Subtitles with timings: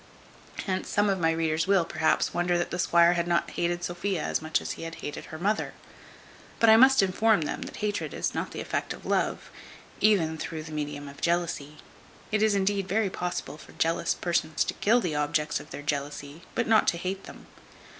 [0.65, 4.23] Hence some of my readers will, perhaps, wonder that the squire had not hated Sophia
[4.23, 5.75] as much as he had hated her mother;
[6.59, 9.51] but I must inform them, that hatred is not the effect of love,
[9.99, 11.77] even through the medium of jealousy.
[12.31, 16.41] It is, indeed, very possible for jealous persons to kill the objects of their jealousy,
[16.55, 17.45] but not to hate them.